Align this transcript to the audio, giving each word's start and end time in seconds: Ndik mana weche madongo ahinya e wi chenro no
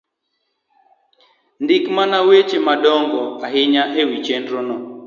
Ndik 1.63 1.83
mana 1.95 2.17
weche 2.27 2.57
madongo 2.67 3.21
ahinya 3.45 3.83
e 4.01 4.03
wi 4.09 4.17
chenro 4.25 4.59
no 4.67 4.77